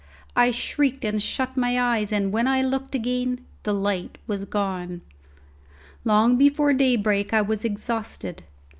I 0.35 0.49
shrieked 0.49 1.05
and 1.05 1.21
shut 1.21 1.55
my 1.55 1.79
eyes, 1.79 2.11
and 2.11 2.31
when 2.31 2.47
I 2.47 2.63
looked 2.63 2.95
again 2.95 3.45
the 3.61 3.71
light 3.71 4.17
was 4.25 4.45
gone. 4.45 5.01
Long 6.03 6.37
before 6.37 6.73
daybreak 6.73 7.35
I 7.35 7.43
was 7.43 7.63
exhausted. 7.63 8.41